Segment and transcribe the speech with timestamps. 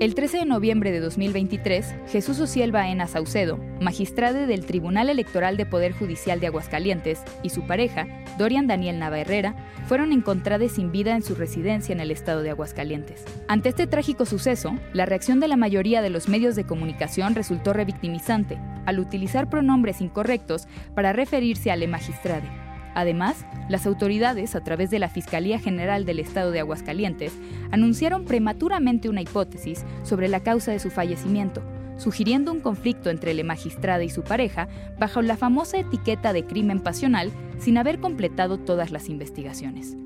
[0.00, 5.66] El 13 de noviembre de 2023, Jesús Ociel Baena Saucedo, magistrado del Tribunal Electoral de
[5.66, 8.06] Poder Judicial de Aguascalientes, y su pareja,
[8.38, 9.56] Dorian Daniel Nava Herrera,
[9.88, 13.24] fueron encontrados sin vida en su residencia en el estado de Aguascalientes.
[13.48, 17.72] Ante este trágico suceso, la reacción de la mayoría de los medios de comunicación resultó
[17.72, 22.67] revictimizante, al utilizar pronombres incorrectos para referirse al magistrado.
[22.98, 27.32] Además, las autoridades, a través de la Fiscalía General del Estado de Aguascalientes,
[27.70, 31.62] anunciaron prematuramente una hipótesis sobre la causa de su fallecimiento,
[31.96, 34.66] sugiriendo un conflicto entre el magistrado y su pareja
[34.98, 39.96] bajo la famosa etiqueta de crimen pasional sin haber completado todas las investigaciones.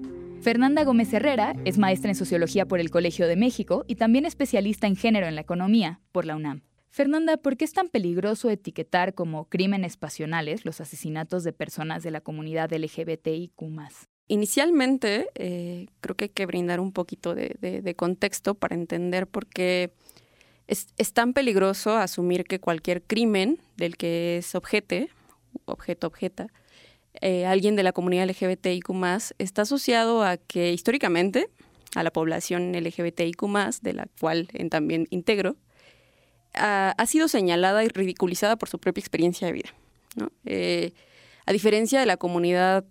[0.42, 4.86] Fernanda Gómez Herrera es maestra en sociología por el Colegio de México y también especialista
[4.86, 6.60] en género en la economía por la UNAM.
[6.92, 12.10] Fernanda, ¿por qué es tan peligroso etiquetar como crímenes pasionales los asesinatos de personas de
[12.10, 13.62] la comunidad LGBTIQ?
[14.28, 19.94] Inicialmente, eh, creo que hay que brindar un poquito de, contexto para entender por qué
[20.66, 25.08] es, tan peligroso asumir que cualquier crimen del que es objete,
[25.64, 26.48] objeto, objeta,
[27.22, 28.90] eh, alguien de la comunidad LGBTIQ
[29.38, 31.48] está asociado a que históricamente
[31.94, 33.42] a la población LGBTIQ
[33.80, 35.56] de la cual también integro,
[36.54, 39.74] ha, sido señalada y ridiculizada por su propia experiencia de vida.
[40.44, 40.92] Eh,
[41.46, 42.84] a diferencia de la comunidad,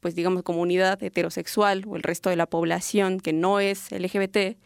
[0.00, 4.56] pues digamos, comunidad heterosexual o el resto de la población que no es LGBT,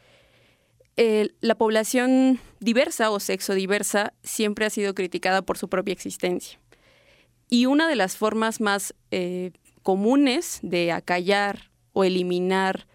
[1.40, 6.58] la población diversa o sexo diversa siempre ha sido criticada por su propia existencia.
[7.48, 9.50] Y una de las formas más eh,
[9.82, 12.86] comunes de acallar o eliminar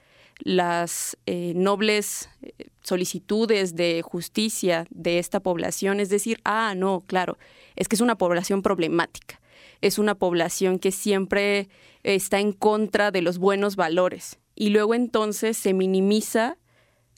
[0.45, 7.37] las eh, nobles eh, solicitudes de justicia de esta población, es decir, ah, no, claro,
[7.75, 9.41] es que es una población problemática,
[9.81, 11.67] es una población que siempre
[12.03, 16.57] está en contra de los buenos valores y luego entonces se minimiza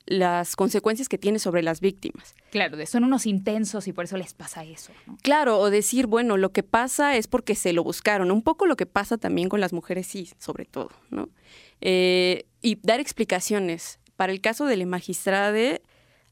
[0.05, 2.33] las consecuencias que tiene sobre las víctimas.
[2.49, 4.93] Claro, son unos intensos y por eso les pasa eso.
[5.21, 8.31] Claro, o decir, bueno, lo que pasa es porque se lo buscaron.
[8.31, 11.27] Un poco lo que pasa también con las mujeres, sí, sobre todo, ¿no?
[11.81, 13.99] Eh, y dar explicaciones.
[14.15, 15.81] Para el caso del magistrade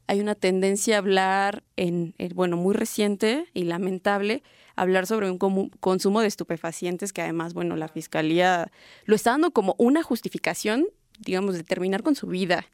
[0.08, 4.42] hay una tendencia a hablar en, bueno, muy reciente y lamentable,
[4.76, 5.38] hablar sobre un
[5.80, 8.70] consumo de estupefacientes que además, bueno, la fiscalía
[9.04, 10.86] lo está dando como una justificación,
[11.18, 12.66] digamos, de terminar con su vida.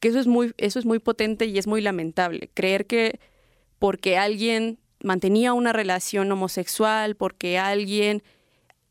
[0.00, 2.50] Que eso es muy, eso es muy potente y es muy lamentable.
[2.54, 3.20] Creer que
[3.78, 8.22] porque alguien mantenía una relación homosexual, porque alguien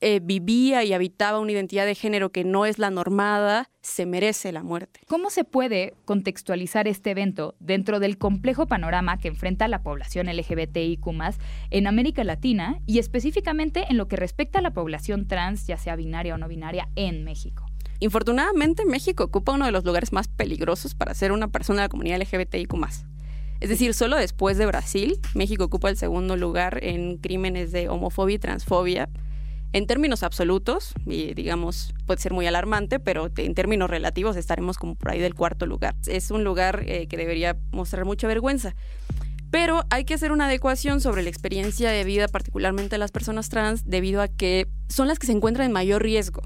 [0.05, 4.51] eh, vivía y habitaba una identidad de género que no es la normada, se merece
[4.51, 4.99] la muerte.
[5.07, 11.07] ¿Cómo se puede contextualizar este evento dentro del complejo panorama que enfrenta la población LGBTIQ
[11.71, 15.95] en América Latina y específicamente en lo que respecta a la población trans, ya sea
[15.95, 17.65] binaria o no binaria, en México?
[18.01, 21.89] Infortunadamente, México ocupa uno de los lugares más peligrosos para ser una persona de la
[21.89, 22.73] comunidad LGBTIQ.
[23.61, 28.35] Es decir, solo después de Brasil, México ocupa el segundo lugar en crímenes de homofobia
[28.35, 29.09] y transfobia
[29.73, 34.95] en términos absolutos, y digamos, puede ser muy alarmante, pero en términos relativos estaremos como
[34.95, 35.95] por ahí del cuarto lugar.
[36.05, 38.75] Es un lugar eh, que debería mostrar mucha vergüenza.
[39.49, 43.49] Pero hay que hacer una adecuación sobre la experiencia de vida, particularmente de las personas
[43.49, 46.43] trans, debido a que son las que se encuentran en mayor riesgo.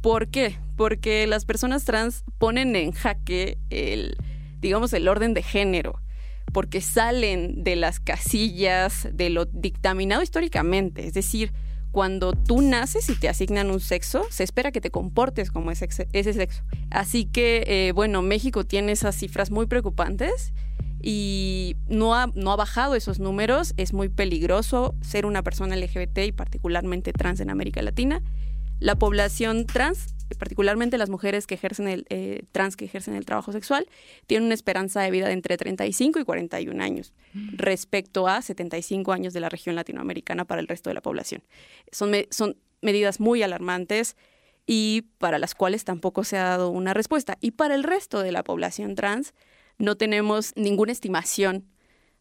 [0.00, 0.58] ¿Por qué?
[0.76, 4.16] Porque las personas trans ponen en jaque el,
[4.60, 6.00] digamos, el orden de género
[6.52, 11.52] porque salen de las casillas de lo dictaminado históricamente, es decir,
[11.94, 15.88] cuando tú naces y te asignan un sexo, se espera que te comportes como ese,
[15.88, 16.64] sexo.
[16.90, 20.52] Así que, eh, bueno, México tiene esas cifras muy preocupantes
[21.00, 23.74] y no ha, no ha bajado esos números.
[23.76, 28.22] Es muy peligroso ser una persona LGBT y particularmente trans en América Latina.
[28.80, 33.52] La población trans particularmente las mujeres que ejercen el eh, trans que ejercen el trabajo
[33.52, 33.86] sexual,
[34.26, 37.56] tienen una esperanza de vida de entre 35 y 41 años mm.
[37.56, 41.42] respecto a 75 años de la región latinoamericana para el resto de la población.
[41.90, 44.16] Son, son medidas muy alarmantes
[44.66, 47.36] y para las cuales tampoco se ha dado una respuesta.
[47.40, 49.34] Y para el resto de la población trans
[49.78, 51.64] no tenemos ninguna estimación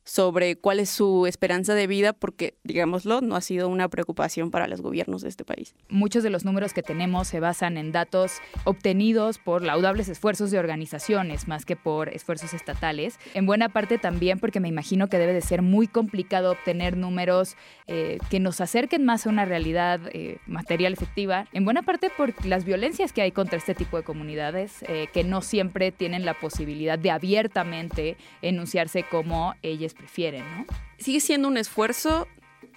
[0.04, 4.68] sobre cuál es su esperanza de vida, porque, digámoslo, no ha sido una preocupación para
[4.68, 5.76] los gobiernos de este país.
[5.90, 10.60] Muchos de los números que tenemos se basan en datos obtenidos por laudables esfuerzos de
[10.60, 13.20] organizaciones más que por esfuerzos estatales.
[13.34, 17.56] En buena parte también porque me imagino que debe de ser muy complicado obtener números
[17.88, 21.48] eh, que nos acerquen más a una realidad eh, material efectiva.
[21.54, 25.24] En buena parte por las violencias que hay contra este tipo de comunidades, eh, que
[25.24, 30.66] no siempre tienen la posibilidad de abiertamente enunciarse como ellas prefieren, ¿no?
[30.98, 32.28] Sigue siendo un esfuerzo,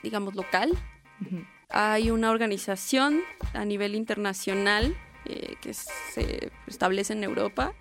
[0.03, 0.73] digamos, local.
[1.69, 3.21] Hay una organización
[3.53, 7.75] a nivel internacional eh, que se establece en Europa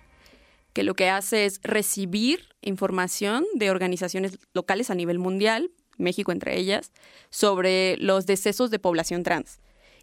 [0.72, 6.58] que lo que hace es recibir información de organizaciones locales a nivel mundial, México entre
[6.58, 6.92] ellas,
[7.30, 9.58] sobre los decesos de población trans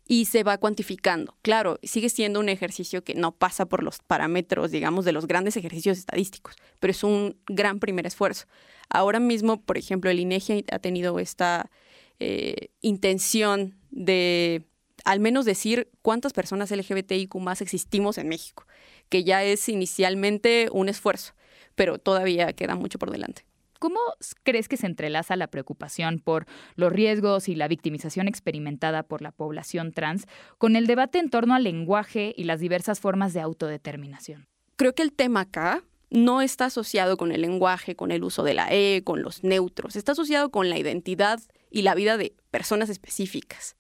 [0.08, 1.38] y se va cuantificando.
[1.42, 5.56] Claro, sigue siendo un ejercicio que no pasa por los parámetros, digamos, de los grandes
[5.58, 8.46] ejercicios estadísticos, pero es un gran primer esfuerzo.
[8.90, 11.72] Ahora mismo, por ejemplo, el INEGI ha tenido esta
[12.20, 14.66] eh, intención de
[15.06, 18.66] al menos decir cuántas personas LGBTIQ más existimos en México,
[19.10, 21.34] que ya es inicialmente un esfuerzo,
[21.76, 23.46] pero todavía queda mucho por delante.
[23.84, 24.00] ¿Cómo
[24.44, 26.46] crees que se entrelaza la preocupación por
[26.76, 30.26] los riesgos y la victimización experimentada por la población trans
[30.58, 34.48] con el debate en torno al lenguaje y las diversas formas de autodeterminación?
[34.78, 38.54] Creo que el tema acá no está asociado con el lenguaje, con el uso de
[38.54, 42.88] la E, con los neutros, está asociado con la identidad y la vida de personas
[42.88, 43.76] específicas.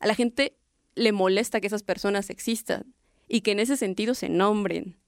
[0.00, 0.56] A la gente
[0.96, 2.94] le molesta que esas personas existan
[3.28, 4.98] y que en ese sentido se nombren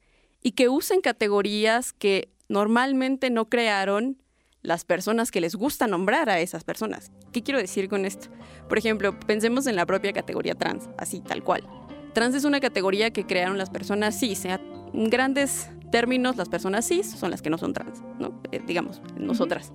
[0.41, 4.23] y que usen categorías que normalmente no crearon
[4.63, 7.13] las personas que les gusta nombrar a esas personas.
[7.33, 8.29] ¿Qué quiero decir con esto?
[8.69, 11.65] Por ejemplo, pensemos en la propia categoría trans, así, tal cual.
[12.13, 14.45] Trans es una categoría que crearon las personas cis.
[14.45, 18.41] En grandes términos, las personas cis son las que no son trans, ¿no?
[18.51, 19.73] Eh, digamos, nosotras.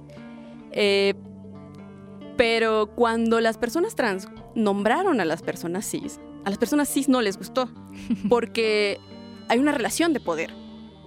[0.72, 1.14] Eh,
[2.36, 7.22] pero cuando las personas trans nombraron a las personas cis, a las personas cis no
[7.22, 7.70] les gustó,
[8.30, 9.00] porque
[9.48, 10.52] hay una relación de poder.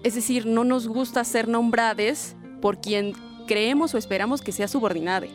[0.04, 3.12] Es decir, no nos gusta ser nombrades por quien
[3.46, 5.26] creemos o esperamos que sea subordinada.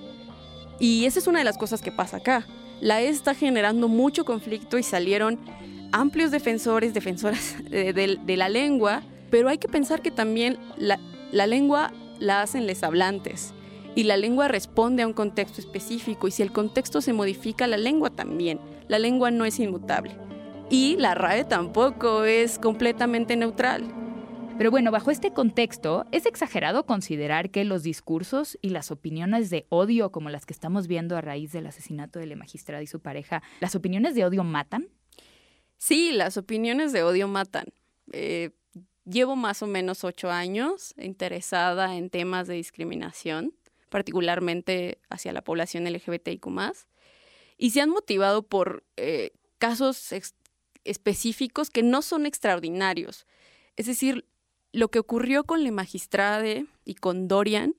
[0.80, 2.46] Y esa es una de las cosas que pasa acá.
[2.80, 5.40] La E está generando mucho conflicto y salieron
[5.92, 11.00] amplios defensores, defensoras de, la lengua, pero hay que pensar que también la,
[11.32, 13.54] la lengua la hacen les hablantes
[13.96, 17.78] y la lengua responde a un contexto específico y si el contexto se modifica, la
[17.78, 18.60] lengua también.
[18.88, 20.16] La lengua no es inmutable.
[20.70, 24.01] Y la RAE tampoco es completamente neutral.
[24.58, 29.66] Pero bueno, bajo este contexto, ¿es exagerado considerar que los discursos y las opiniones de
[29.70, 33.00] odio, como las que estamos viendo a raíz del asesinato de la magistrada y su
[33.00, 34.90] pareja, las opiniones de odio matan?
[35.78, 37.66] Sí, las opiniones de odio matan.
[38.12, 38.52] Eh,
[39.06, 43.54] llevo más o menos ocho años interesada en temas de discriminación,
[43.90, 46.48] particularmente hacia la población LGBTIQ,
[47.58, 50.14] y se han motivado por eh, casos
[50.84, 53.26] específicos que no son extraordinarios.
[53.76, 54.26] Es decir,
[54.74, 57.76] lo que ocurrió con la magistrade y con Dorian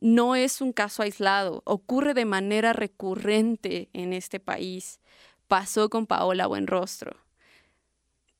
[0.00, 5.00] no es un caso aislado, ocurre de manera recurrente en este país.
[5.48, 7.16] Pasó con Paola Buenrostro,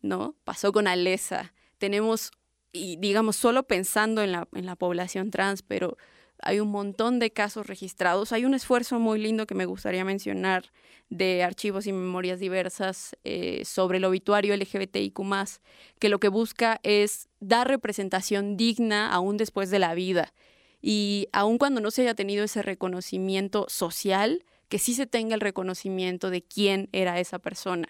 [0.02, 0.34] ¿no?
[0.44, 1.54] Pasó con Alesa.
[1.78, 2.32] Tenemos,
[2.72, 5.96] y digamos, solo pensando en la, en la población trans, pero
[6.44, 8.32] hay un montón de casos registrados.
[8.32, 10.70] Hay un esfuerzo muy lindo que me gustaría mencionar
[11.08, 15.20] de archivos y memorias diversas eh, sobre el obituario LGBTIQ,
[15.98, 20.32] que lo que busca es dar representación digna aún después de la vida.
[20.82, 25.40] Y aun cuando no se haya tenido ese reconocimiento social, que sí se tenga el
[25.40, 27.88] reconocimiento de quién era esa persona.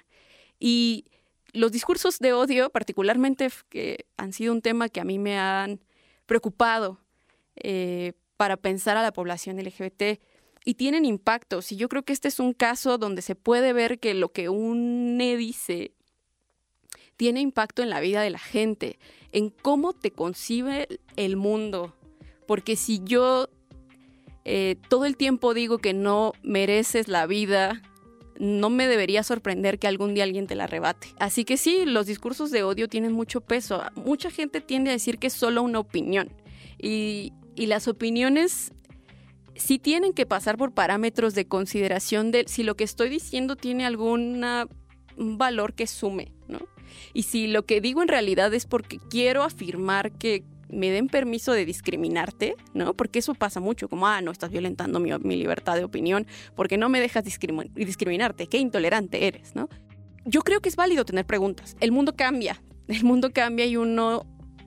[0.60, 1.06] Y
[1.52, 5.80] los discursos de odio, particularmente, que han sido un tema que a mí me han
[6.26, 7.00] preocupado.
[7.56, 10.20] Eh, para pensar a la población LGBT
[10.64, 11.70] y tienen impactos.
[11.72, 14.48] Y yo creo que este es un caso donde se puede ver que lo que
[14.48, 15.92] une dice
[17.16, 18.98] tiene impacto en la vida de la gente,
[19.30, 21.94] en cómo te concibe el mundo.
[22.46, 23.48] Porque si yo
[24.44, 27.82] eh, todo el tiempo digo que no mereces la vida,
[28.38, 31.08] no me debería sorprender que algún día alguien te la arrebate.
[31.18, 33.82] Así que sí, los discursos de odio tienen mucho peso.
[33.94, 36.30] Mucha gente tiende a decir que es solo una opinión.
[36.78, 38.72] Y y las opiniones
[39.56, 43.86] sí tienen que pasar por parámetros de consideración de si lo que estoy diciendo tiene
[43.86, 44.44] algún
[45.16, 46.60] valor que sume, ¿no?
[47.12, 51.52] Y si lo que digo en realidad es porque quiero afirmar que me den permiso
[51.52, 52.94] de discriminarte, ¿no?
[52.94, 56.78] Porque eso pasa mucho, como, ah, no, estás violentando mi, mi libertad de opinión, porque
[56.78, 59.68] no me dejas discriminarte, qué intolerante eres, ¿no?
[60.24, 61.76] Yo creo que es válido tener preguntas.
[61.80, 64.26] El mundo cambia, el mundo cambia y uno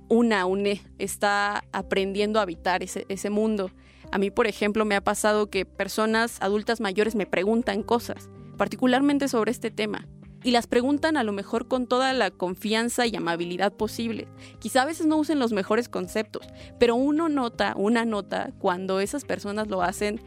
[0.09, 3.71] una UNE está aprendiendo a habitar ese, ese mundo.
[4.11, 9.27] A mí, por ejemplo, me ha pasado que personas adultas mayores me preguntan cosas, particularmente
[9.27, 10.07] sobre este tema.
[10.43, 14.27] Y las preguntan a lo mejor con toda la confianza y amabilidad posible.
[14.59, 16.47] Quizá a veces no usen los mejores conceptos,
[16.79, 20.21] pero uno nota, una nota, cuando esas personas lo hacen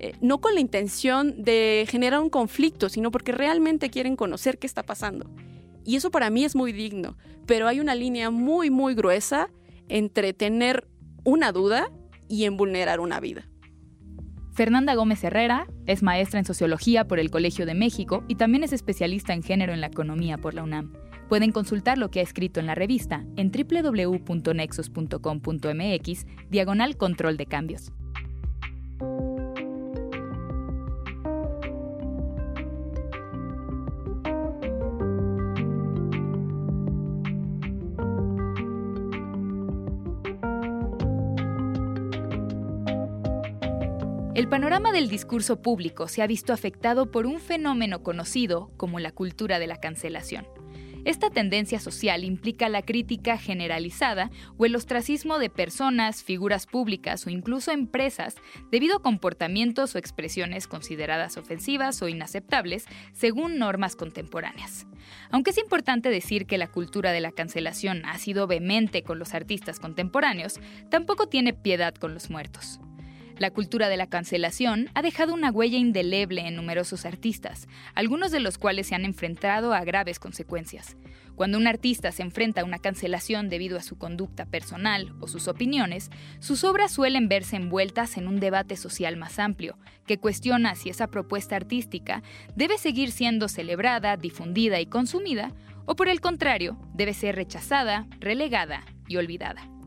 [0.00, 4.66] eh, no con la intención de generar un conflicto, sino porque realmente quieren conocer qué
[4.66, 5.28] está pasando.
[5.88, 7.16] Y eso para mí es muy digno,
[7.46, 9.48] pero hay una línea muy, muy gruesa
[9.88, 10.86] entre tener
[11.24, 11.90] una duda
[12.28, 13.48] y en vulnerar una vida.
[14.52, 18.74] Fernanda Gómez Herrera es maestra en sociología por el Colegio de México y también es
[18.74, 20.92] especialista en género en la economía por la UNAM.
[21.26, 27.92] Pueden consultar lo que ha escrito en la revista en www.nexos.com.mx, diagonal control de cambios.
[44.38, 49.10] El panorama del discurso público se ha visto afectado por un fenómeno conocido como la
[49.10, 50.46] cultura de la cancelación.
[51.04, 57.30] Esta tendencia social implica la crítica generalizada o el ostracismo de personas, figuras públicas o
[57.30, 58.36] incluso empresas
[58.70, 64.86] debido a comportamientos o expresiones consideradas ofensivas o inaceptables según normas contemporáneas.
[65.32, 69.34] Aunque es importante decir que la cultura de la cancelación ha sido vehemente con los
[69.34, 70.60] artistas contemporáneos,
[70.92, 72.78] tampoco tiene piedad con los muertos.
[73.38, 78.40] La cultura de la cancelación ha dejado una huella indeleble en numerosos artistas, algunos de
[78.40, 80.96] los cuales se han enfrentado a graves consecuencias.
[81.36, 85.46] Cuando un artista se enfrenta a una cancelación debido a su conducta personal o sus
[85.46, 90.90] opiniones, sus obras suelen verse envueltas en un debate social más amplio, que cuestiona si
[90.90, 92.24] esa propuesta artística
[92.56, 95.54] debe seguir siendo celebrada, difundida y consumida,
[95.86, 99.77] o por el contrario, debe ser rechazada, relegada y olvidada.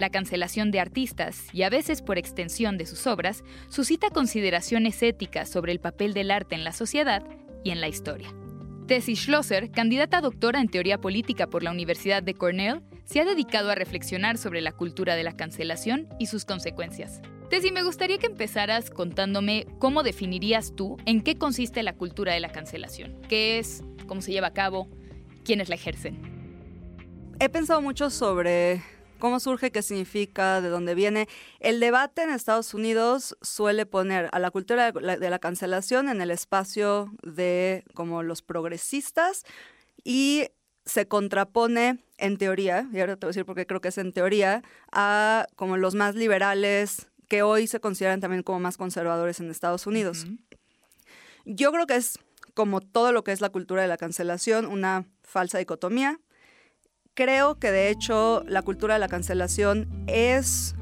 [0.00, 5.50] La cancelación de artistas, y a veces por extensión de sus obras, suscita consideraciones éticas
[5.50, 7.22] sobre el papel del arte en la sociedad
[7.64, 8.34] y en la historia.
[8.86, 13.26] Tessie Schlosser, candidata a doctora en teoría política por la Universidad de Cornell, se ha
[13.26, 17.20] dedicado a reflexionar sobre la cultura de la cancelación y sus consecuencias.
[17.50, 22.40] Tessie, me gustaría que empezaras contándome cómo definirías tú en qué consiste la cultura de
[22.40, 23.20] la cancelación.
[23.28, 23.84] ¿Qué es?
[24.06, 24.88] ¿Cómo se lleva a cabo?
[25.44, 26.22] ¿Quiénes la ejercen?
[27.38, 28.80] He pensado mucho sobre
[29.20, 31.28] cómo surge, qué significa, de dónde viene.
[31.60, 36.32] El debate en Estados Unidos suele poner a la cultura de la, cancelación en el
[36.32, 39.44] espacio de como los progresistas
[40.02, 40.48] y
[40.84, 43.98] se contrapone en teoría, y ahora te voy a decir por qué creo que es
[43.98, 49.38] en teoría, a como los más liberales que hoy se consideran también como más conservadores
[49.38, 50.26] en Estados Unidos.
[51.44, 52.18] Yo creo que es
[52.54, 56.18] como todo lo que es la cultura de la cancelación, una falsa dicotomía
[57.20, 60.74] creo que de hecho la cultura de la cancelación es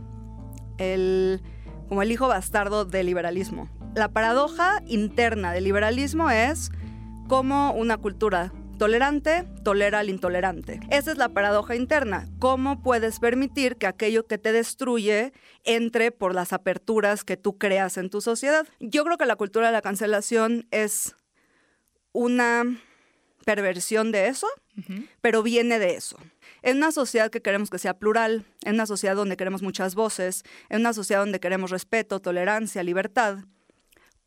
[0.78, 1.42] el,
[1.88, 3.68] como el hijo bastardo del liberalismo.
[3.96, 6.70] La paradoja interna del liberalismo es
[7.26, 10.78] cómo una cultura tolerante tolera al intolerante.
[10.90, 12.28] Esa es la paradoja interna.
[12.38, 15.32] ¿Cómo puedes permitir que aquello que te destruye
[15.64, 18.64] entre por las aperturas que tú creas en tu sociedad?
[18.78, 21.16] Yo creo que la cultura de la cancelación es
[22.12, 22.62] una
[23.48, 24.46] perversión de eso,
[25.22, 26.18] pero viene de eso.
[26.60, 30.42] En una sociedad que queremos que sea plural, en una sociedad donde queremos muchas voces,
[30.68, 33.38] en una sociedad donde queremos respeto, tolerancia, libertad,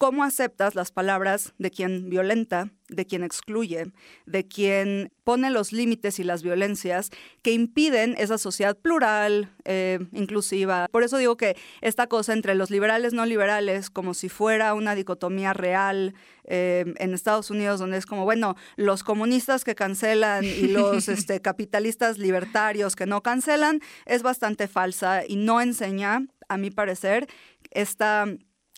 [0.02, 3.92] ¿Cómo aceptas las palabras de quien violenta, de quien excluye,
[4.26, 7.12] de quien pone los límites y las violencias
[7.44, 10.88] que impiden esa sociedad plural, eh, inclusiva?
[10.92, 14.96] Por eso digo que esta cosa entre los liberales no liberales, como si fuera una
[14.96, 16.16] dicotomía real
[16.46, 21.42] eh, en Estados Unidos, donde es como, bueno, los comunistas que cancelan y los este,
[21.42, 27.28] capitalistas libertarios que no cancelan, es bastante falsa y no enseña, a mi parecer,
[27.70, 28.26] esta,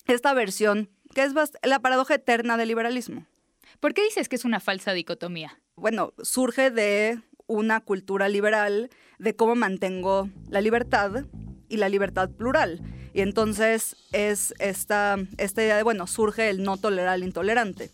[0.06, 3.26] esta versión que es la paradoja eterna del liberalismo.
[3.80, 5.60] ¿Por qué dices que es una falsa dicotomía?
[5.76, 8.90] Bueno, surge de una cultura liberal
[9.20, 11.26] de cómo mantengo la libertad
[11.70, 12.82] y la libertad plural.
[13.14, 17.92] Y entonces es esta, esta idea de, bueno, surge el no tolerar al intolerante,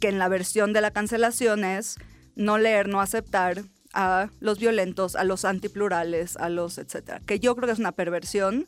[0.00, 1.98] que en la versión de la cancelación es
[2.34, 7.20] no leer, no aceptar a los violentos, a los antiplurales, a los etcétera.
[7.26, 8.66] Que yo creo que es una perversión,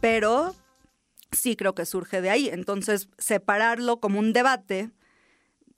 [0.00, 0.54] pero
[1.32, 2.48] sí creo que surge de ahí.
[2.48, 4.90] Entonces, separarlo como un debate,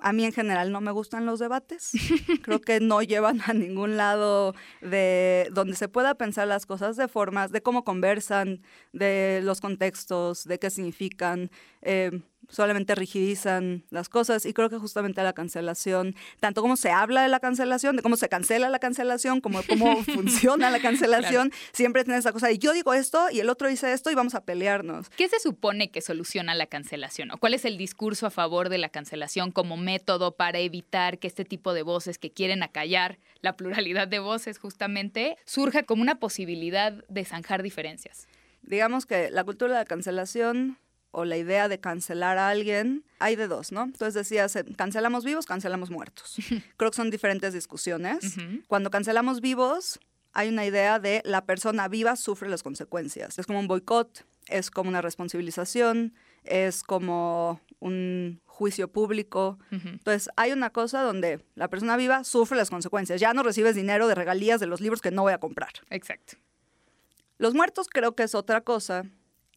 [0.03, 1.93] a mí en general no me gustan los debates.
[2.43, 7.09] Creo que no llevan a ningún lado de donde se pueda pensar las cosas de
[7.09, 11.51] formas, de cómo conversan, de los contextos, de qué significan.
[11.83, 17.23] Eh, solamente rigidizan las cosas y creo que justamente la cancelación, tanto como se habla
[17.23, 22.05] de la cancelación, de cómo se cancela la cancelación, como cómo funciona la cancelación, siempre
[22.05, 24.45] tienes esa cosa de yo digo esto y el otro dice esto y vamos a
[24.45, 25.09] pelearnos.
[25.11, 27.31] ¿Qué se supone que soluciona la cancelación?
[27.31, 31.27] ¿O cuál es el discurso a favor de la cancelación como método para evitar que
[31.27, 36.19] este tipo de voces que quieren acallar la pluralidad de voces justamente surja como una
[36.19, 38.29] posibilidad de zanjar diferencias?
[38.63, 40.79] Digamos que la cultura de la cancelación
[41.13, 43.85] o la idea de cancelar a alguien, hay de dos, ¿no?
[43.85, 46.37] Entonces decías, eh, cancelamos vivos, cancelamos muertos.
[46.77, 48.37] Creo que son diferentes discusiones.
[48.67, 50.01] Cuando cancelamos vivos,
[50.33, 53.39] hay una idea de la persona viva sufre las consecuencias.
[53.39, 56.15] Es como un boicot, es como una responsabilización,
[56.45, 59.59] es como un juicio público.
[59.71, 63.21] Entonces, hay una cosa donde la persona viva sufre las consecuencias.
[63.21, 65.73] Ya no recibes dinero de regalías de los libros que no voy a comprar.
[65.91, 66.37] Exacto.
[67.37, 69.05] Los muertos creo que es otra cosa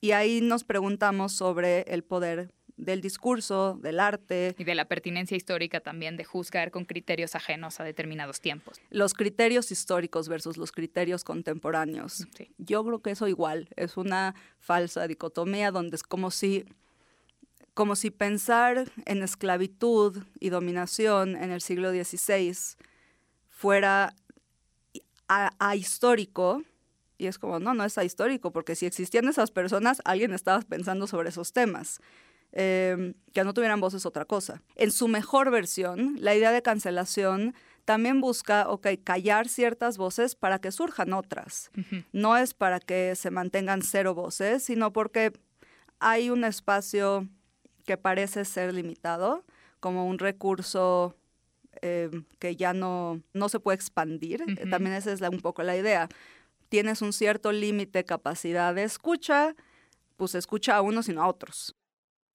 [0.01, 4.55] y ahí nos preguntamos sobre el poder del discurso, del arte.
[4.57, 8.79] Y de la pertinencia histórica también, de juzgar con criterios ajenos a determinados tiempos.
[8.89, 12.27] Los criterios históricos versus los criterios contemporáneos.
[12.57, 16.65] Yo creo que eso igual es una falsa dicotomía donde es como si,
[17.73, 22.55] como si pensar en esclavitud y dominación en el siglo XVI
[23.49, 24.13] fuera
[25.27, 26.61] ahistórico
[27.17, 31.07] y es como, no, no es histórico, porque si existían esas personas, alguien estaba pensando
[31.07, 31.99] sobre esos temas.
[32.57, 34.61] Em, que no tuvieran voces otra cosa.
[34.75, 37.53] En su mejor versión, la idea de cancelación
[37.83, 41.69] también busca, ok, callar ciertas voces para que surjan otras.
[42.13, 45.33] No es para que se mantengan cero voces, sino porque
[45.99, 47.27] hay un espacio
[47.85, 49.43] que parece ser limitado,
[49.81, 51.17] como un recurso
[51.81, 54.45] em, que ya no, no se puede expandir.
[54.69, 56.07] También esa es un poco la idea
[56.69, 59.55] tienes un cierto límite de capacidad de escucha,
[60.17, 61.75] pues escucha a unos y no a otros.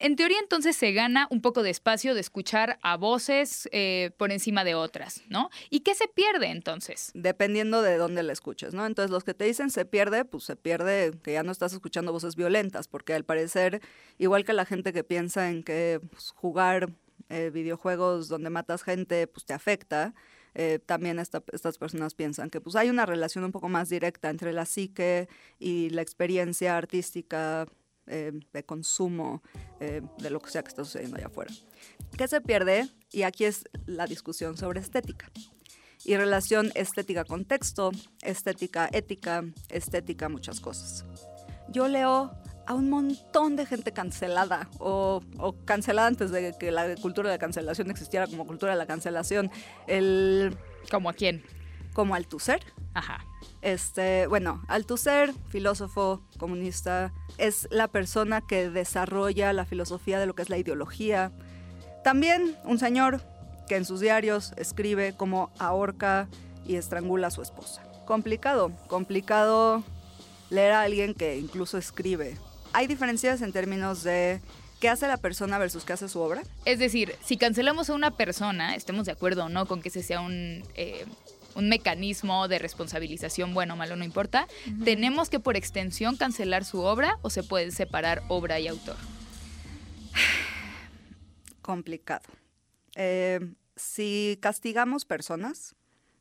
[0.01, 4.33] En teoría entonces se gana un poco de espacio de escuchar a voces eh, por
[4.33, 5.51] encima de otras, ¿no?
[5.69, 7.11] ¿Y qué se pierde entonces?
[7.13, 8.87] Dependiendo de dónde la escuches, ¿no?
[8.87, 12.13] Entonces los que te dicen se pierde, pues se pierde que ya no estás escuchando
[12.13, 13.83] voces violentas, porque al parecer,
[14.17, 16.89] igual que la gente que piensa en que pues, jugar
[17.29, 20.15] eh, videojuegos donde matas gente, pues te afecta,
[20.55, 24.53] eh, también estas personas piensan que pues hay una relación un poco más directa entre
[24.53, 25.29] la psique
[25.59, 27.67] y la experiencia artística
[28.07, 29.43] eh, de consumo
[29.79, 31.53] eh, de lo que sea que está sucediendo allá afuera.
[32.17, 32.89] ¿Qué se pierde?
[33.13, 35.31] Y aquí es la discusión sobre estética.
[36.05, 41.05] Y relación estética con texto, estética ética, estética muchas cosas.
[41.69, 42.33] Yo leo
[42.71, 45.21] a un montón de gente cancelada o,
[45.65, 49.51] cancelada antes de que la cultura de cancelación existiera como cultura de la cancelación.
[49.89, 50.57] El,
[50.89, 51.43] ¿Como a quién?
[51.95, 52.61] Como Althusser.
[52.95, 53.25] Ajá.
[53.61, 60.43] Este, bueno, Althusser, filósofo comunista, es la persona que desarrolla la filosofía de lo que
[60.43, 61.33] es la ideología.
[62.05, 63.21] También un señor
[63.67, 66.29] que en sus diarios escribe cómo ahorca
[66.65, 67.83] y estrangula a su esposa.
[68.07, 69.83] Complicado, complicado
[70.51, 72.39] leer a alguien que incluso escribe
[72.73, 74.41] hay diferencias en términos de
[74.81, 76.43] qué hace la persona versus qué hace su obra.
[76.65, 80.03] Es decir, si cancelamos a una persona, estemos de acuerdo o no con que ese
[80.03, 80.65] sea un...
[80.75, 81.07] Eh,
[81.57, 84.47] un mecanismo de responsabilización, bueno o malo, no importa,
[84.85, 88.95] ¿tenemos que por extensión cancelar su obra o se puede separar obra y autor?
[91.61, 92.23] Complicado.
[92.95, 93.41] Eh,
[93.75, 95.75] si castigamos personas,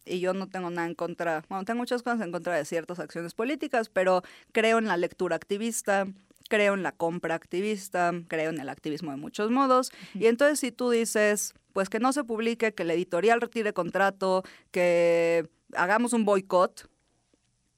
[0.05, 2.99] y yo no tengo nada en contra, bueno, tengo muchas cosas en contra de ciertas
[2.99, 6.07] acciones políticas, pero creo en la lectura activista,
[6.49, 9.91] creo en la compra activista, creo en el activismo de muchos modos.
[10.13, 14.43] Y entonces si tú dices, pues que no se publique, que el editorial retire contrato,
[14.71, 16.89] que hagamos un boicot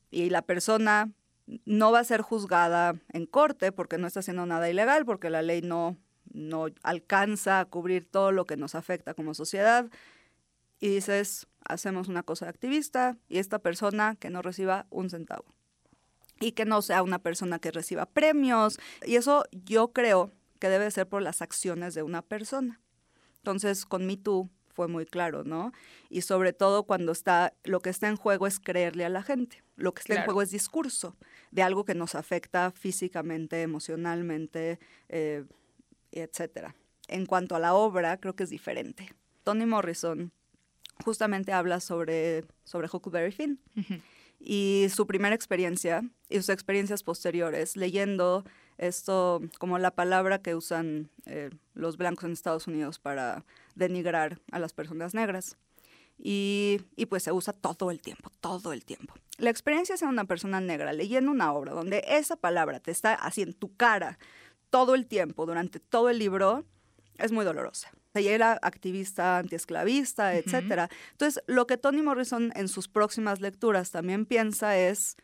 [0.09, 1.11] y la persona
[1.65, 5.41] no va a ser juzgada en corte porque no está haciendo nada ilegal, porque la
[5.41, 5.97] ley no,
[6.33, 9.89] no alcanza a cubrir todo lo que nos afecta como sociedad.
[10.79, 15.45] Y dices, hacemos una cosa activista y esta persona que no reciba un centavo
[16.41, 18.77] y que no sea una persona que reciba premios.
[19.05, 22.81] Y eso yo creo que debe ser por las acciones de una persona.
[23.37, 25.71] Entonces, con Me Too fue muy claro, ¿no?
[26.09, 29.63] Y sobre todo cuando está, lo que está en juego es creerle a la gente.
[29.75, 31.15] Lo que está en juego es discurso
[31.51, 35.43] de algo que nos afecta físicamente, emocionalmente, eh,
[36.11, 36.75] etcétera.
[37.07, 39.13] En cuanto a la obra, creo que es diferente.
[39.43, 40.31] Toni Morrison
[41.03, 43.59] justamente habla sobre, sobre Huckleberry Finn
[44.43, 48.43] y su primera experiencia y sus experiencias posteriores, leyendo
[48.77, 54.59] esto como la palabra que usan eh, los blancos en Estados Unidos para denigrar a
[54.59, 55.57] las personas negras.
[56.23, 59.15] Y, y, pues se usa todo el tiempo, todo el tiempo.
[59.37, 63.41] La experiencia de una persona negra leyendo una obra donde esa palabra te está así
[63.41, 64.19] en tu cara
[64.69, 66.63] todo el tiempo, durante todo el libro,
[67.21, 67.91] es muy dolorosa.
[68.13, 70.89] Ella era activista antiesclavista, etcétera.
[71.11, 75.15] Entonces, lo que Toni Morrison en sus próximas lecturas también piensa es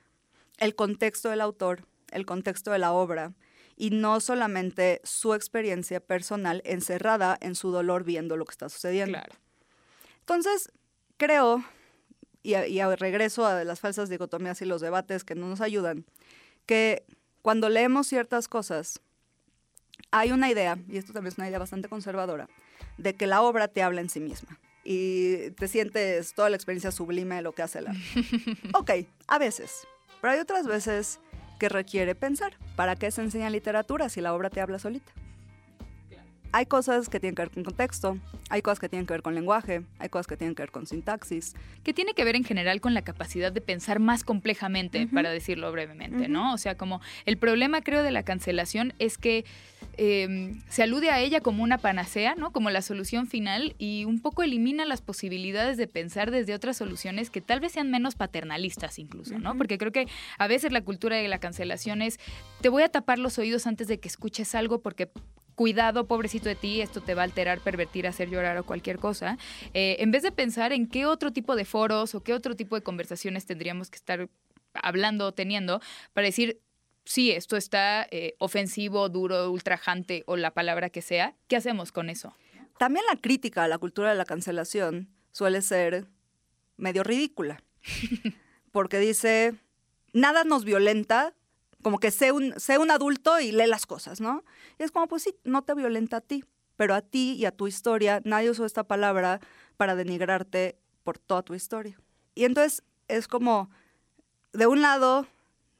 [0.58, 3.34] el contexto del autor, el contexto de la obra,
[3.76, 9.20] y no solamente su experiencia personal encerrada en su dolor viendo lo que está sucediendo.
[9.20, 9.36] Claro.
[10.22, 10.72] Entonces,
[11.18, 11.64] creo,
[12.42, 16.06] y, y regreso a las falsas dicotomías y los debates que no nos ayudan,
[16.66, 17.06] que
[17.42, 19.00] cuando leemos ciertas cosas,
[20.12, 22.48] hay una idea, y esto también es una idea bastante conservadora,
[22.98, 26.92] de que la obra te habla en sí misma y te sientes toda la experiencia
[26.92, 28.00] sublime de lo que hace el arte.
[28.74, 28.92] ok,
[29.28, 29.86] a veces,
[30.22, 31.20] pero hay otras veces
[31.60, 32.54] que requiere pensar.
[32.76, 35.12] ¿Para qué se enseña literatura si la obra te habla solita?
[36.54, 38.18] Hay cosas que tienen que ver con contexto,
[38.50, 40.88] hay cosas que tienen que ver con lenguaje, hay cosas que tienen que ver con
[40.88, 41.54] sintaxis.
[41.84, 45.70] Que tiene que ver en general con la capacidad de pensar más complejamente, para decirlo
[45.72, 46.54] brevemente, ¿no?
[46.54, 49.44] O sea, como el problema creo de la cancelación es que
[49.98, 52.52] em, se alude a ella como una panacea, ¿no?
[52.52, 57.30] Como la solución final y un poco elimina las posibilidades de pensar desde otras soluciones
[57.30, 59.58] que tal vez sean menos paternalistas incluso, ¿no?
[59.58, 60.08] Porque creo que
[60.38, 62.20] a veces la cultura de la cancelación es,
[62.62, 65.10] te voy a tapar los oídos antes de que escuches algo porque
[65.56, 69.40] cuidado, pobrecito de ti, esto te va a alterar, pervertir, hacer llorar o cualquier cosa,
[69.74, 72.76] eh, en vez de pensar en qué otro tipo de foros o qué otro tipo
[72.76, 74.30] de conversaciones tendríamos que estar
[74.74, 75.82] hablando o teniendo
[76.14, 76.62] para decir,
[77.08, 82.10] sí, esto está eh, ofensivo, duro, ultrajante o la palabra que sea, ¿qué hacemos con
[82.10, 82.36] eso?
[82.78, 86.08] También la crítica a la cultura de la cancelación suele ser
[86.76, 87.64] medio ridícula,
[88.72, 89.56] porque dice,
[90.14, 91.34] nada nos violenta
[91.82, 94.44] como que sé un, sé un adulto y lee las cosas, ¿no?
[94.78, 96.44] Y es como, pues sí, no te violenta a ti,
[96.76, 99.40] pero a ti y a tu historia, nadie usó esta palabra
[99.78, 101.98] para denigrarte por toda tu historia.
[102.36, 103.70] Y entonces es como,
[104.54, 105.28] de un lado,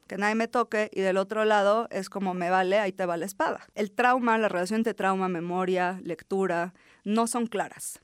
[0.08, 3.16] que nadie me toque, y del otro lado es como, me vale, ahí te va
[3.16, 3.68] la espada.
[3.74, 8.00] El trauma, la relación entre trauma, memoria, lectura, no son claras.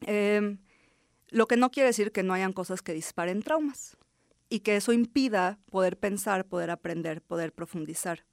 [0.00, 0.58] Em,
[1.28, 3.96] lo que no quiere decir que no hayan cosas que disparen traumas
[4.48, 8.24] y que eso impida poder pensar, poder aprender, poder profundizar.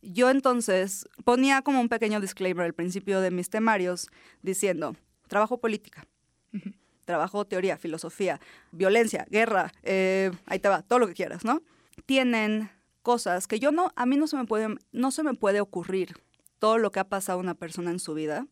[0.00, 4.08] Yo entonces ponía como un pequeño disclaimer al principio de mis temarios
[4.42, 6.06] diciendo, trabajo política,
[7.08, 8.38] trabajo teoría, filosofía,
[8.70, 11.62] violencia, guerra, eh, ahí te va, todo lo que quieras, ¿no?
[12.04, 15.62] Tienen cosas que yo no, a mí no se me puede, no se me puede
[15.62, 16.16] ocurrir
[16.58, 18.46] todo lo que ha pasado a una persona en su vida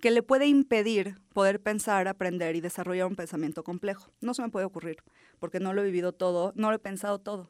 [0.00, 4.10] que le puede impedir poder pensar, aprender y desarrollar un pensamiento complejo.
[4.20, 5.04] No se me puede ocurrir,
[5.38, 7.48] porque no lo he vivido todo, no lo he pensado todo.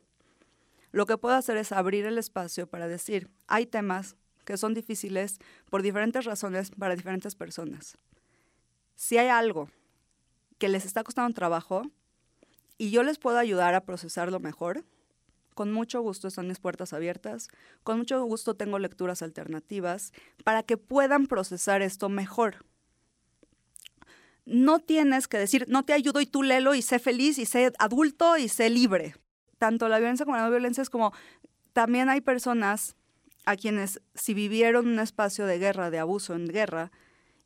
[0.93, 5.39] Lo que puedo hacer es abrir el espacio para decir, hay temas que son difíciles
[5.71, 7.97] por diferentes razones para diferentes personas.
[8.95, 9.71] Si hay algo
[10.61, 11.83] que les está costando trabajo
[12.79, 14.85] y yo les puedo ayudar a procesarlo mejor,
[15.55, 17.49] con mucho gusto están mis puertas abiertas,
[17.83, 20.13] con mucho gusto tengo lecturas alternativas
[20.45, 22.65] para que puedan procesar esto mejor.
[24.45, 27.73] No tienes que decir, no te ayudo y tú léelo y sé feliz y sé
[27.79, 29.17] adulto y sé libre.
[29.59, 31.13] Tanto la violencia como la no violencia es como,
[31.73, 32.97] también hay personas
[33.47, 36.93] a quienes si vivieron un espacio de guerra, de abuso en guerra,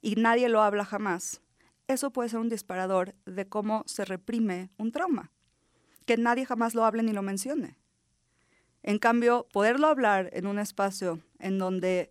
[0.02, 1.40] y nadie lo habla jamás,
[1.88, 5.30] eso puede ser un disparador de cómo se reprime un trauma,
[6.06, 7.76] que nadie jamás lo hable ni lo mencione.
[8.82, 12.10] En cambio, poderlo hablar en un espacio en donde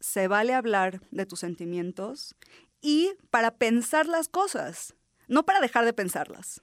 [0.00, 2.36] se vale hablar de tus sentimientos
[2.80, 4.94] y para pensar las cosas,
[5.28, 6.62] no para dejar de pensarlas.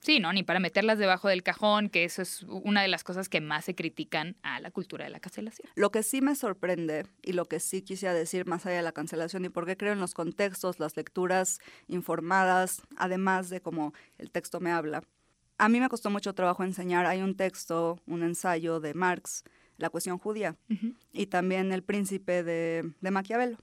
[0.00, 3.28] Sí, no, ni para meterlas debajo del cajón, que eso es una de las cosas
[3.28, 5.70] que más se critican a la cultura de la cancelación.
[5.74, 8.92] Lo que sí me sorprende y lo que sí quisiera decir más allá de la
[8.92, 14.30] cancelación y por qué creo en los contextos, las lecturas informadas, además de cómo el
[14.30, 15.02] texto me habla,
[15.58, 17.04] a mí me costó mucho trabajo enseñar.
[17.04, 19.44] Hay un texto, un ensayo de Marx,
[19.76, 20.56] La cuestión judía,
[21.12, 23.58] y también El príncipe de, de Maquiavelo.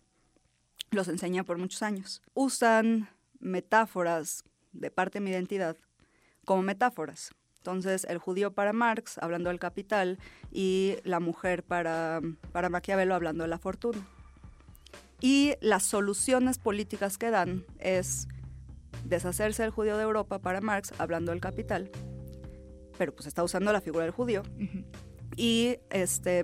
[0.91, 2.21] Los enseñé por muchos años.
[2.36, 5.76] Usan metáforas de parte de mi identidad
[6.47, 7.31] como metáforas.
[7.57, 10.17] Entonces, el judío para Marx, hablando del capital,
[10.49, 12.21] y la mujer para,
[12.53, 14.07] para Maquiavelo, hablando de la fortuna.
[15.19, 18.29] Y las soluciones políticas que dan es
[19.03, 21.91] deshacerse del judío de Europa para Marx, hablando del capital,
[22.97, 24.43] pero pues está usando la figura del judío.
[25.36, 26.43] Y este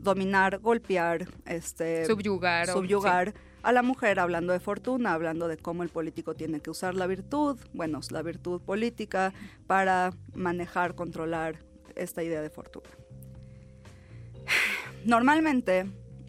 [0.00, 5.88] dominar, golpear, este subyugar, subyugar a la mujer hablando de fortuna, hablando de cómo el
[5.88, 9.32] político tiene que usar la virtud, bueno, la virtud política
[9.66, 11.58] para manejar, controlar
[11.96, 12.88] esta idea de fortuna.
[15.04, 15.86] Normalmente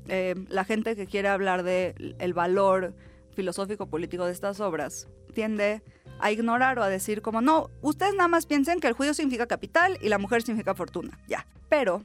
[0.07, 2.93] eh, la gente que quiere hablar de el valor
[3.33, 5.81] filosófico político de estas obras tiende
[6.19, 9.47] a ignorar o a decir como, no, ustedes nada más piensen que el judío significa
[9.47, 11.45] capital y la mujer significa fortuna, ya.
[11.69, 12.01] Pero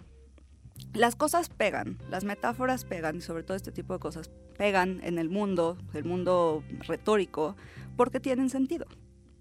[0.92, 5.18] las cosas pegan, las metáforas pegan y sobre todo este tipo de cosas pegan en
[5.18, 7.56] el mundo, el mundo retórico,
[7.96, 8.87] porque tienen sentido.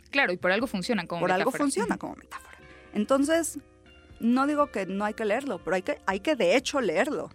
[0.10, 1.44] Claro, y por algo funcionan como por metáfora.
[1.44, 2.58] algo funciona como metáfora.
[2.94, 3.60] Entonces,
[4.20, 7.30] no digo que no hay que leerlo, pero hay que, hay que de hecho leerlo.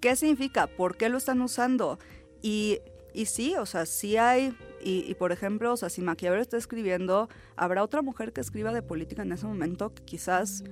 [0.00, 0.66] ¿Qué significa?
[0.66, 1.98] ¿Por qué lo están usando?
[2.42, 2.80] Y,
[3.12, 6.56] y sí, o sea, sí hay, y, y, por ejemplo, o sea, si Maquiavelo está
[6.56, 10.62] escribiendo, habrá otra mujer que escriba de política en ese momento que quizás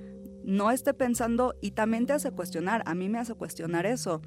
[0.45, 4.21] no esté pensando y también te hace cuestionar, a mí me hace cuestionar eso.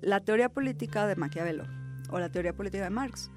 [0.00, 1.64] La teoría política de Maquiavelo
[2.10, 3.30] o la teoría política de Marx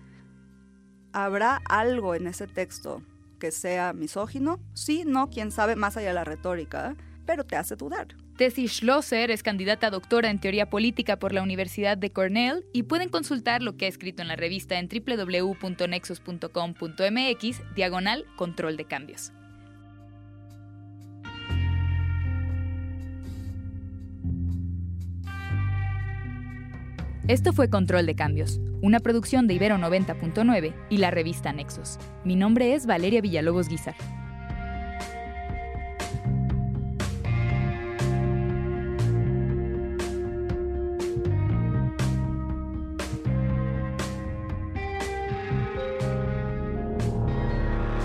[1.14, 3.04] ¿Habrá algo en ese texto
[3.40, 4.60] que sea misógino?
[4.74, 6.96] Sí, no, quién sabe, más allá de la retórica,
[7.28, 8.08] pero te hace dudar.
[8.36, 12.82] Tessie Schlosser es candidata a doctora en teoría política por la Universidad de Cornell y
[12.84, 19.32] pueden consultar lo que ha escrito en la revista en www.nexus.com.mx diagonal control de cambios.
[27.30, 31.98] Esto fue Control de Cambios, una producción de Ibero 90.9 y la revista Nexos.
[32.26, 33.96] Mi nombre es Valeria Villalobos Guizar.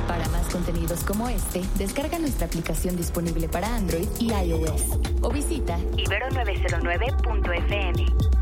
[0.07, 5.76] Para más contenidos como este, descarga nuestra aplicación disponible para Android y iOS o visita
[5.96, 8.38] ibero909.fm.